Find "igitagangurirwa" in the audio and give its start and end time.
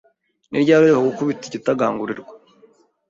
1.47-2.33